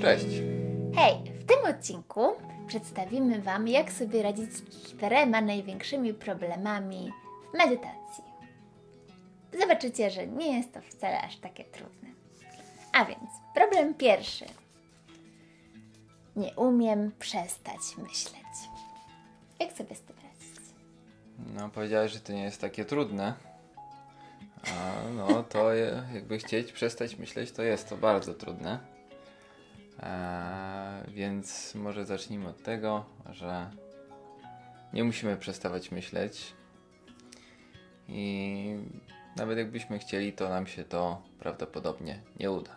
[0.00, 0.26] Cześć!
[0.94, 1.14] Hej!
[1.40, 2.32] W tym odcinku
[2.66, 7.10] przedstawimy Wam, jak sobie radzić z czterema największymi problemami
[7.50, 8.24] w medytacji.
[9.60, 12.08] Zobaczycie, że nie jest to wcale aż takie trudne.
[12.92, 14.44] A więc, problem pierwszy.
[16.36, 18.42] Nie umiem przestać myśleć.
[19.60, 20.60] Jak sobie z tym radzić?
[21.54, 23.34] No, powiedziałeś, że to nie jest takie trudne.
[24.66, 28.91] A no, to je, jakby chcieć przestać myśleć, to jest to bardzo trudne.
[30.00, 33.70] E, więc może zacznijmy od tego, że
[34.92, 36.54] nie musimy przestawać myśleć.
[38.08, 38.76] I
[39.36, 42.76] nawet jakbyśmy chcieli, to nam się to prawdopodobnie nie uda.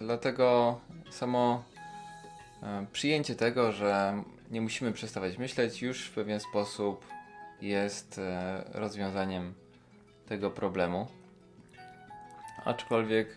[0.00, 1.64] Dlatego samo
[2.62, 7.06] e, przyjęcie tego, że nie musimy przestawać myśleć, już w pewien sposób
[7.60, 9.54] jest e, rozwiązaniem
[10.26, 11.06] tego problemu.
[12.64, 13.28] Aczkolwiek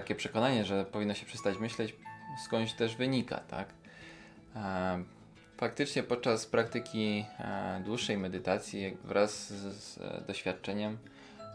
[0.00, 1.96] takie przekonanie, że powinno się przestać myśleć,
[2.44, 3.68] skądś też wynika, tak?
[4.56, 5.04] E,
[5.56, 10.98] faktycznie podczas praktyki e, dłuższej medytacji, wraz z, z doświadczeniem,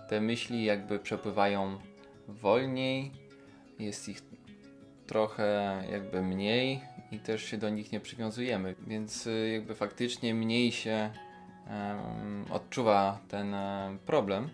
[0.10, 1.80] te myśli jakby przepływają
[2.28, 3.12] wolniej,
[3.80, 4.22] jest ich
[5.08, 11.10] trochę jakby mniej i też się do nich nie przywiązujemy, więc jakby faktycznie mniej się
[12.50, 13.56] odczuwa ten
[14.06, 14.50] problem.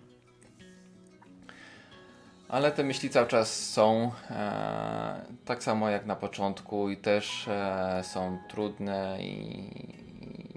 [2.49, 8.01] Ale te myśli cały czas są e, tak samo jak na początku i też e,
[8.03, 9.61] są trudne i,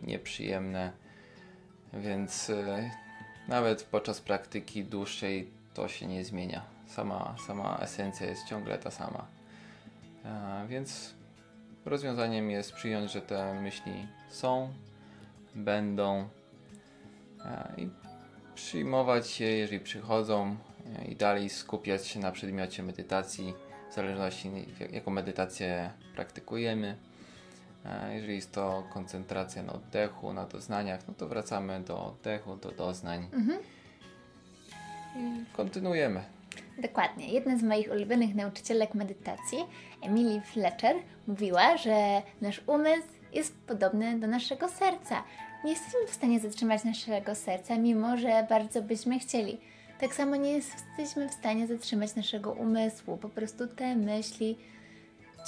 [0.03, 0.93] i nieprzyjemne,
[1.93, 2.91] więc e,
[3.49, 6.63] nawet podczas praktyki dłuższej to się nie zmienia.
[6.87, 9.27] Sama, sama esencja jest ciągle ta sama.
[10.25, 11.15] E, więc
[11.85, 14.73] rozwiązaniem jest przyjąć, że te myśli są,
[15.55, 16.29] będą
[17.45, 17.91] e, i
[18.55, 20.57] przyjmować je, jeżeli przychodzą
[21.09, 23.55] i dalej skupiać się na przedmiocie medytacji,
[23.91, 24.51] w zależności
[24.93, 26.97] jaką medytację praktykujemy.
[27.85, 32.71] E, jeżeli jest to koncentracja na oddechu, na doznaniach, no to wracamy do oddechu, do
[32.73, 33.59] doznań Mhm.
[35.17, 36.25] i kontynuujemy.
[36.83, 37.29] Dokładnie.
[37.29, 39.59] Jedna z moich ulubionych nauczycielek medytacji,
[40.03, 40.97] Emily Fletcher,
[41.27, 45.23] mówiła, że nasz umysł jest podobny do naszego serca.
[45.65, 49.61] Nie jesteśmy w stanie zatrzymać naszego serca, mimo że bardzo byśmy chcieli.
[50.01, 53.17] Tak samo nie jesteśmy w stanie zatrzymać naszego umysłu.
[53.17, 54.59] Po prostu te myśli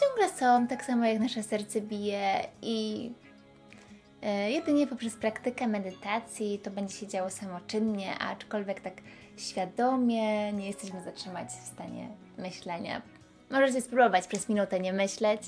[0.01, 3.11] ciągle są, tak samo jak nasze serce bije i
[4.23, 8.95] E, Jedynie poprzez praktykę medytacji to będzie się działo samoczynnie, aczkolwiek tak
[9.37, 12.09] świadomie nie jesteśmy zatrzymać w stanie
[12.39, 13.03] myślenia.
[13.51, 15.43] Możecie spróbować przez minutę nie myśleć.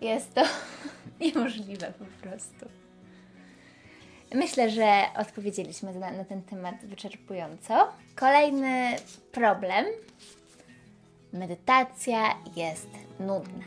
[0.00, 0.42] Jest to
[1.20, 2.81] niemożliwe po prostu.
[4.34, 7.88] Myślę, że odpowiedzieliśmy na, na ten temat wyczerpująco.
[8.16, 8.96] Kolejny
[9.32, 9.84] problem.
[11.32, 12.88] Medytacja jest
[13.20, 13.64] nudna.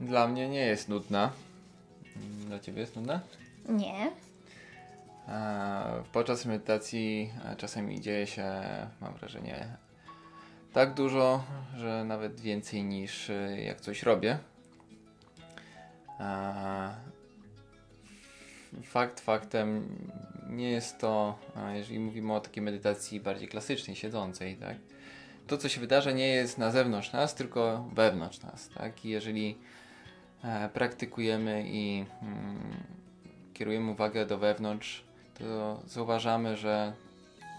[0.00, 1.32] Dla mnie nie jest nudna.
[2.46, 3.20] Dla Ciebie jest nudna?
[3.68, 4.10] Nie.
[5.28, 8.44] E, Podczas medytacji e, czasami dzieje się,
[9.00, 9.66] mam wrażenie,
[10.72, 11.44] tak dużo,
[11.76, 14.38] że nawet więcej niż e, jak coś robię.
[18.82, 19.88] Fakt faktem
[20.48, 21.38] nie jest to,
[21.74, 24.76] jeżeli mówimy o takiej medytacji bardziej klasycznej, siedzącej, tak?
[25.46, 29.04] To, co się wydarza, nie jest na zewnątrz nas, tylko wewnątrz nas, tak?
[29.04, 29.58] I jeżeli
[30.44, 32.74] e, praktykujemy i mm,
[33.54, 35.04] kierujemy uwagę do wewnątrz,
[35.38, 36.92] to zauważamy, że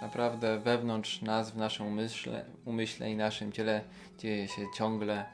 [0.02, 3.82] naprawdę wewnątrz nas, w naszym umyśle, umyśle i naszym ciele
[4.18, 5.26] dzieje się ciągle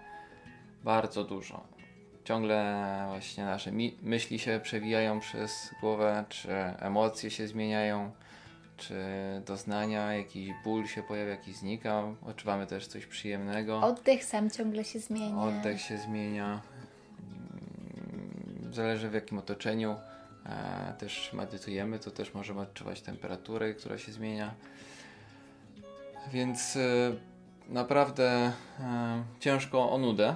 [0.83, 1.81] bardzo dużo.
[2.23, 8.11] Ciągle właśnie nasze mi- myśli się przewijają przez głowę, czy emocje się zmieniają,
[8.77, 8.95] czy
[9.45, 12.03] doznania, jakiś ból się pojawia, jakiś znika.
[12.25, 13.81] Odczuwamy też coś przyjemnego.
[13.81, 15.37] Oddech sam ciągle się zmienia.
[15.41, 16.61] Oddech się zmienia.
[18.71, 19.95] Zależy w jakim otoczeniu
[20.45, 24.53] e, też medytujemy, to też możemy odczuwać temperaturę, która się zmienia.
[26.31, 26.79] Więc e,
[27.69, 30.35] naprawdę e, ciężko o nudę.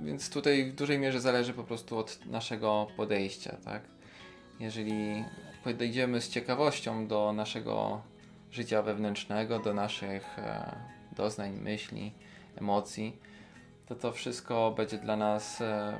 [0.00, 3.82] Więc tutaj w dużej mierze zależy po prostu od naszego podejścia, tak?
[4.60, 5.24] Jeżeli
[5.64, 8.02] podejdziemy z ciekawością do naszego
[8.50, 10.76] życia wewnętrznego, do naszych e,
[11.16, 12.12] doznań, myśli,
[12.56, 13.16] emocji,
[13.86, 15.98] to to wszystko będzie dla nas e,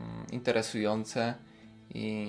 [0.00, 1.34] mm, interesujące
[1.94, 2.26] i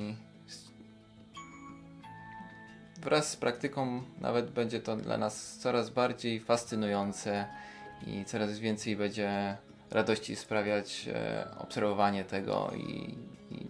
[3.01, 7.47] wraz z praktyką nawet będzie to dla nas coraz bardziej fascynujące
[8.07, 9.57] i coraz więcej będzie
[9.91, 13.15] radości sprawiać e, obserwowanie tego i,
[13.51, 13.68] i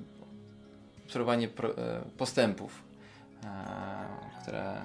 [1.06, 1.50] obserwowanie e,
[2.18, 2.84] postępów,
[3.44, 3.48] e,
[4.42, 4.82] które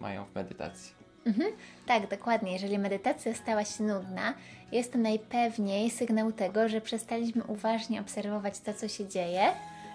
[0.00, 0.96] mają w medytacji.
[1.26, 1.52] Mhm,
[1.86, 2.52] tak, dokładnie.
[2.52, 4.34] Jeżeli medytacja stała się nudna,
[4.72, 9.52] jest to najpewniej sygnał tego, że przestaliśmy uważnie obserwować to, co się dzieje,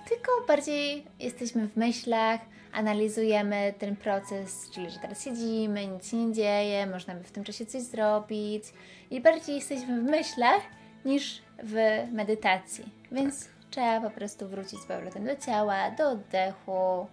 [0.10, 2.42] tylko bardziej jesteśmy w myślach,
[2.74, 7.44] analizujemy ten proces, czyli że teraz siedzimy, nic się nie dzieje, można by w tym
[7.44, 8.64] czasie coś zrobić
[9.12, 10.62] i bardziej jesteśmy w myślach
[11.06, 11.76] niż w
[12.12, 12.86] medytacji.
[13.12, 17.08] Więc trzeba po prostu wrócić z powrotem do ciała, do oddechu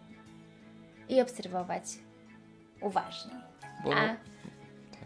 [1.09, 1.83] i obserwować
[2.81, 3.33] uważnie.
[3.85, 4.17] Bo A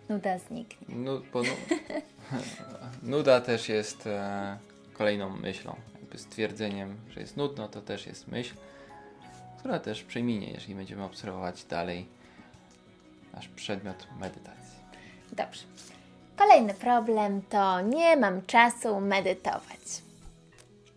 [0.09, 0.97] nuda zniknie.
[0.97, 1.51] nu, bo nu,
[3.17, 4.59] nuda też jest e,
[4.93, 5.77] kolejną myślą.
[6.17, 8.55] Stwierdzeniem, że jest nudno, to też jest myśl,
[9.59, 12.09] która też przeminie, jeżeli będziemy obserwować dalej
[13.33, 14.79] nasz przedmiot medytacji.
[15.33, 15.63] Dobrze.
[16.37, 20.03] Kolejny problem to nie mam czasu medytować.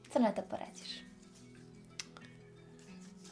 [0.10, 1.00] Co na to poradzisz?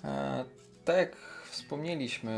[0.04, 0.46] E,
[0.86, 1.16] tak jak
[1.50, 2.32] wspomnieliśmy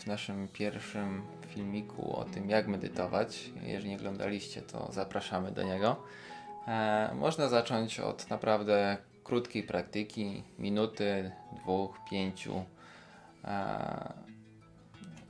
[0.00, 5.96] w naszym pierwszym filmiku o tym, jak medytować, jeżeli nie oglądaliście, to zapraszamy do niego.
[6.68, 12.64] E, można zacząć od naprawdę krótkiej praktyki, minuty, dwóch, pięciu,
[13.44, 14.12] e,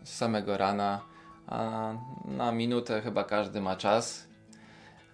[0.04, 1.00] z samego rana.
[1.46, 1.92] A
[2.24, 4.28] na minutę chyba każdy ma czas,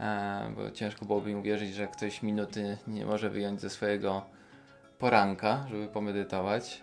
[0.00, 4.22] e, bo ciężko byłoby mi uwierzyć, że ktoś minuty nie może wyjąć ze swojego
[4.98, 6.82] poranka, żeby pomedytować.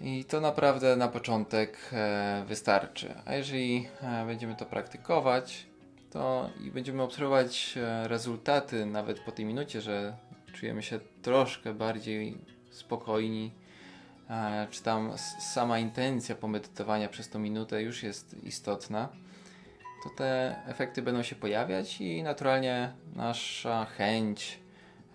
[0.00, 3.14] I to naprawdę na początek e, wystarczy.
[3.24, 5.66] A jeżeli e, będziemy to praktykować,
[6.10, 10.16] to i będziemy obserwować e, rezultaty nawet po tej minucie, że
[10.52, 12.38] czujemy się troszkę bardziej
[12.70, 13.52] spokojni,
[14.30, 19.08] e, czy tam sama intencja pomedytowania przez tą minutę już jest istotna,
[20.04, 24.58] to te efekty będą się pojawiać i naturalnie nasza chęć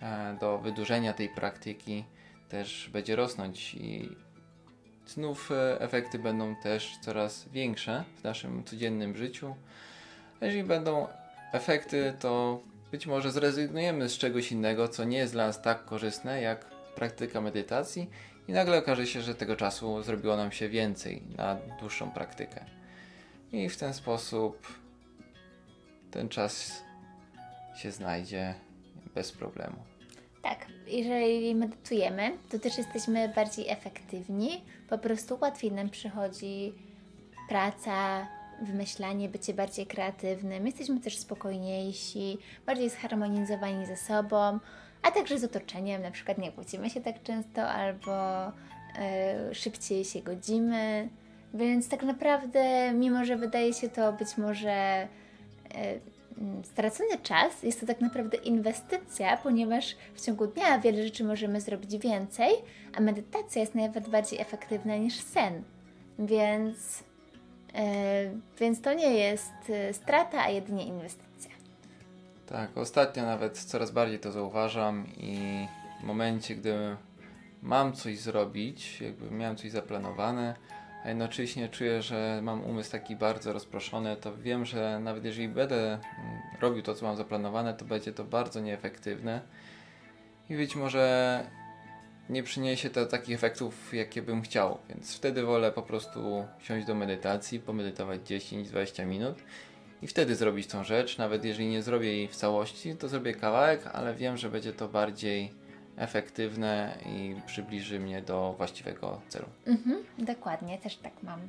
[0.02, 2.04] e, do wydłużenia tej praktyki
[2.48, 4.08] też będzie rosnąć i
[5.06, 9.54] znów efekty będą też coraz większe w naszym codziennym życiu.
[10.44, 11.06] Jeżeli będą
[11.52, 12.60] efekty, to
[12.92, 16.64] być może zrezygnujemy z czegoś innego, co nie jest dla nas tak korzystne jak
[16.94, 18.10] praktyka medytacji
[18.48, 22.64] i nagle okaże się, że tego czasu zrobiło nam się więcej na dłuższą praktykę.
[23.52, 24.66] I w ten sposób
[26.10, 26.82] ten czas
[27.76, 28.54] się znajdzie
[29.14, 29.76] bez problemu.
[30.42, 36.74] Tak, jeżeli medytujemy, to też jesteśmy bardziej efektywni, po prostu łatwiej nam przychodzi
[37.48, 38.26] praca,
[38.62, 44.58] wymyślanie, bycie bardziej kreatywnym, jesteśmy też spokojniejsi, bardziej zharmonizowani ze sobą,
[45.02, 50.22] a także z otoczeniem, na przykład nie kłócimy się tak często albo y, szybciej się
[50.22, 51.08] godzimy,
[51.54, 56.00] więc tak naprawdę, mimo że wydaje się to być może y,
[56.38, 61.60] mm, stracony czas jest to tak naprawdę inwestycja, ponieważ w ciągu dnia wiele rzeczy możemy
[61.60, 62.50] zrobić więcej,
[62.96, 65.62] a medytacja jest nawet bardziej efektywna niż sen.
[66.18, 67.13] Więc, e,
[68.60, 71.50] więc to nie jest e, strata, a jedynie inwestycja.
[72.46, 75.66] Tak, ostatnio nawet coraz bardziej to zauważam i
[76.00, 76.96] w momencie, gdy
[77.62, 80.54] mam coś zrobić, jakby miałem coś zaplanowane,
[81.04, 85.92] a jednocześnie czuję, że mam umysł taki bardzo rozproszony, to wiem, że nawet jeżeli będę
[85.92, 86.00] mm,
[86.60, 89.40] robił to, co mam zaplanowane, to będzie to bardzo nieefektywne
[90.50, 91.44] i być może
[92.28, 96.94] nie przyniesie to takich efektów, jakie bym chciał, więc wtedy wolę po prostu siąść do
[96.94, 99.36] medytacji, pomedytować 10-20 minut
[100.02, 101.18] i wtedy zrobić tą rzecz.
[101.18, 104.88] Nawet jeżeli nie zrobię jej w całości, to zrobię kawałek, ale wiem, że będzie to
[104.88, 105.52] bardziej
[105.96, 109.46] efektywne i przybliży mnie do właściwego celu.
[109.66, 111.40] Mhm, dokładnie, też tak mam.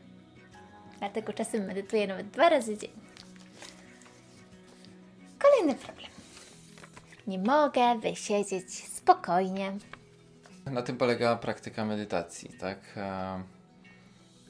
[0.99, 3.05] Dlatego czasem medytuję nawet dwa razy dziennie.
[5.39, 6.11] Kolejny problem.
[7.27, 9.73] Nie mogę wysiedzieć spokojnie.
[10.71, 12.79] Na tym polega praktyka medytacji, tak?
[12.97, 13.43] E,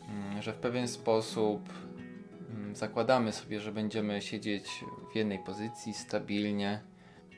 [0.10, 1.70] mm, Że w pewien sposób
[2.50, 6.82] mm, zakładamy sobie, że będziemy siedzieć w jednej pozycji stabilnie,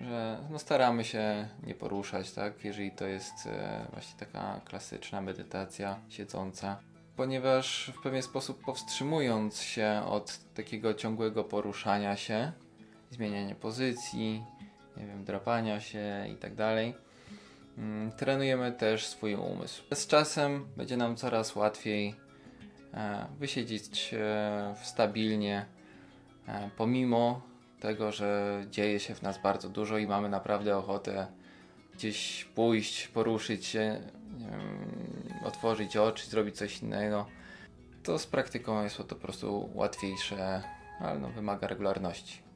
[0.01, 2.65] że no staramy się nie poruszać, tak?
[2.65, 6.79] Jeżeli to jest e, właśnie taka klasyczna medytacja siedząca.
[7.15, 12.51] Ponieważ w pewien sposób powstrzymując się od takiego ciągłego poruszania się,
[13.11, 14.43] zmieniania pozycji,
[14.97, 17.06] nie wiem, drapania się i tak dalej,
[18.17, 19.83] trenujemy też swój umysł.
[19.93, 22.15] Z czasem będzie nam coraz łatwiej
[22.93, 25.65] e, wysiedzieć e, stabilnie,
[26.47, 27.41] e, pomimo
[27.79, 31.27] tego, że dzieje się w nas bardzo dużo i mamy naprawdę ochotę
[31.93, 34.01] gdzieś pójść, poruszyć się,
[35.43, 37.25] otworzyć oczy, zrobić coś innego.
[38.03, 40.63] To z praktyką jest to po prostu łatwiejsze,
[40.99, 42.46] ale no, wymaga regularności.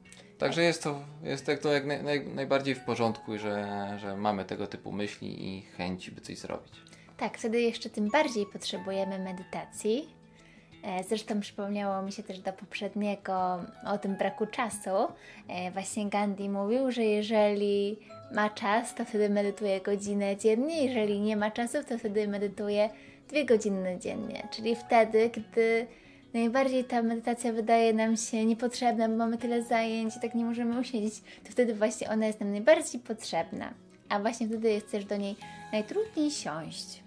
[0.42, 3.66] Także jest to, jest to jak naj, naj, najbardziej w porządku, że,
[4.00, 6.72] że mamy tego typu myśli i chęci, by coś zrobić.
[7.16, 10.08] Tak, wtedy jeszcze tym bardziej potrzebujemy medytacji
[10.82, 14.90] E, Zresztą przypomniało mi się też do poprzedniego o tym braku czasu.
[15.48, 17.98] E, Właśnie Gandhi mówił, że jeżeli
[18.34, 22.90] ma czas, to wtedy medytuje godzinę dziennie, jeżeli nie ma czasu, to wtedy medytuje
[23.28, 24.48] dwie godziny dziennie.
[24.50, 25.86] Czyli wtedy, gdy
[26.34, 30.80] najbardziej ta medytacja wydaje nam się niepotrzebna, bo mamy tyle zajęć i tak nie możemy
[30.80, 33.74] usiedzieć, to wtedy właśnie ona jest nam najbardziej potrzebna.
[34.08, 35.36] A właśnie wtedy jest też do niej
[35.72, 37.02] najtrudniej siąść.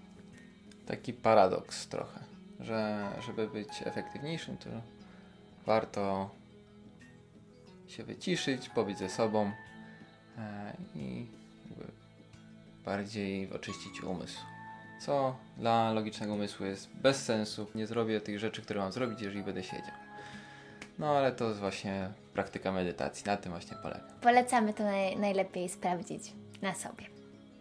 [0.86, 2.20] Taki paradoks trochę,
[2.60, 4.70] że żeby być efektywniejszym, to
[5.66, 6.30] warto
[7.88, 9.50] się wyciszyć, pobyć ze sobą
[10.38, 11.26] e, i
[12.84, 14.55] bardziej oczyścić umysł.
[15.00, 17.66] Co dla logicznego umysłu jest bez sensu.
[17.74, 19.94] Nie zrobię tych rzeczy, które mam zrobić, jeżeli będę siedział.
[20.98, 23.26] No ale to jest właśnie praktyka medytacji.
[23.26, 24.04] Na tym właśnie polega.
[24.20, 27.04] Polecamy to naj, najlepiej sprawdzić na sobie.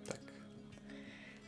[0.08, 0.20] Tak.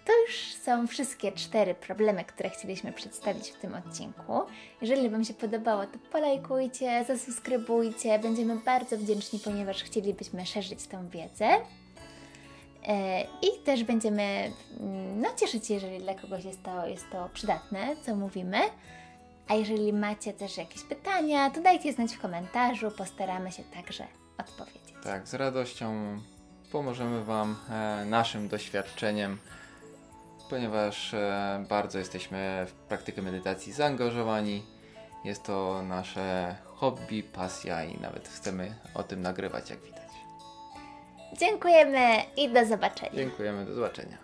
[0.05, 4.41] To już są wszystkie cztery problemy, które chcieliśmy przedstawić w tym odcinku.
[4.81, 8.19] Jeżeli Wam się podobało, to polajkujcie, zasubskrybujcie.
[8.19, 11.47] Będziemy bardzo wdzięczni, ponieważ chcielibyśmy szerzyć tą wiedzę.
[12.87, 17.29] E, I też będziemy mm, no, cieszyć się, jeżeli dla kogoś jest to, jest to
[17.33, 18.57] przydatne, co mówimy.
[19.47, 24.93] A jeżeli macie też jakieś pytania, to dajcie znać w komentarzu, postaramy się także odpowiedzieć.
[25.03, 26.19] Tak, z radością
[26.71, 29.37] pomożemy Wam e, naszym doświadczeniem,
[30.49, 34.63] ponieważ e, bardzo jesteśmy w praktykę medytacji zaangażowani.
[35.23, 40.06] Jest to nasze hobby, pasja i nawet chcemy o tym nagrywać, jak widać.
[41.33, 41.99] Dziękujemy
[42.37, 43.11] i do zobaczenia.
[43.15, 44.17] Dziękujemy, do zobaczenia.